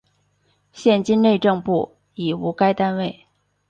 [0.73, 3.27] 现今内政部已无该单位。